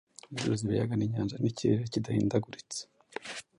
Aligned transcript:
inzuzi, 0.31 0.61
ibiyaga 0.63 0.93
n’inyanja 0.97 1.35
n’ikirere 1.39 1.83
kidahindaguritse, 1.93 2.79